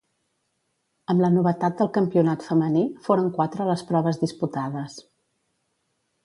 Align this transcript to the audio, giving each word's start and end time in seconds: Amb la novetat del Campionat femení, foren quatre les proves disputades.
Amb 1.13 1.21
la 1.25 1.29
novetat 1.33 1.75
del 1.81 1.91
Campionat 1.97 2.45
femení, 2.47 2.87
foren 3.09 3.29
quatre 3.37 3.69
les 3.69 3.85
proves 3.93 4.19
disputades. 4.23 4.97